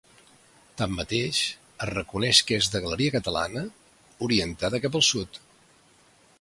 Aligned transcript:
Tanmateix, 0.81 1.41
es 1.85 1.91
reconeix 1.91 2.41
que 2.49 2.59
és 2.63 2.71
de 2.77 2.83
galeria 2.87 3.13
catalana, 3.19 3.65
orientada 4.29 4.85
cap 4.87 5.01
al 5.01 5.09
sud. 5.13 5.43